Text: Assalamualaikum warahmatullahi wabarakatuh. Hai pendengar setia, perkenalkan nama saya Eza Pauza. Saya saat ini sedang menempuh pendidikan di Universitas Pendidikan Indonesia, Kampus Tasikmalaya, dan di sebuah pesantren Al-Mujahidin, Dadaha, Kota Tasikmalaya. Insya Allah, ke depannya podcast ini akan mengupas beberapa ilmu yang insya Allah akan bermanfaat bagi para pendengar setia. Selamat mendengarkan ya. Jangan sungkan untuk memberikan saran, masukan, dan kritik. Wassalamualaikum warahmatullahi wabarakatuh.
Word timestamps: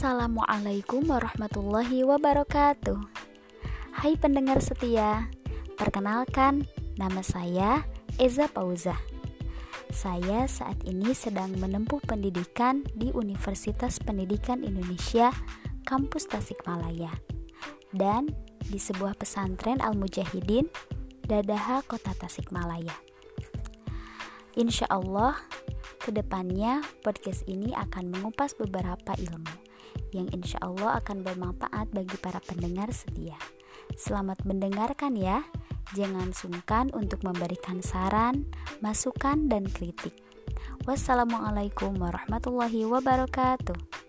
Assalamualaikum 0.00 1.12
warahmatullahi 1.12 2.08
wabarakatuh. 2.08 2.96
Hai 4.00 4.16
pendengar 4.16 4.56
setia, 4.64 5.28
perkenalkan 5.76 6.64
nama 6.96 7.20
saya 7.20 7.84
Eza 8.16 8.48
Pauza. 8.48 8.96
Saya 9.92 10.48
saat 10.48 10.80
ini 10.88 11.12
sedang 11.12 11.52
menempuh 11.52 12.00
pendidikan 12.08 12.80
di 12.96 13.12
Universitas 13.12 14.00
Pendidikan 14.00 14.64
Indonesia, 14.64 15.36
Kampus 15.84 16.32
Tasikmalaya, 16.32 17.12
dan 17.92 18.32
di 18.72 18.80
sebuah 18.80 19.20
pesantren 19.20 19.84
Al-Mujahidin, 19.84 20.64
Dadaha, 21.28 21.84
Kota 21.84 22.16
Tasikmalaya. 22.16 22.96
Insya 24.56 24.88
Allah, 24.88 25.36
ke 26.00 26.08
depannya 26.08 26.80
podcast 27.04 27.44
ini 27.44 27.76
akan 27.76 28.16
mengupas 28.16 28.56
beberapa 28.56 29.12
ilmu 29.20 29.59
yang 30.14 30.30
insya 30.34 30.58
Allah 30.62 30.98
akan 31.02 31.22
bermanfaat 31.26 31.90
bagi 31.94 32.16
para 32.18 32.38
pendengar 32.42 32.90
setia. 32.94 33.36
Selamat 33.94 34.42
mendengarkan 34.46 35.18
ya. 35.18 35.42
Jangan 35.98 36.30
sungkan 36.30 36.94
untuk 36.94 37.26
memberikan 37.26 37.82
saran, 37.82 38.46
masukan, 38.78 39.50
dan 39.50 39.66
kritik. 39.66 40.14
Wassalamualaikum 40.86 41.98
warahmatullahi 41.98 42.86
wabarakatuh. 42.86 43.99